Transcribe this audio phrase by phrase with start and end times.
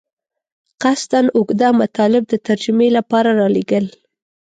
[0.83, 3.85] قصداً اوږده مطالب د ترجمې لپاره رالېږل.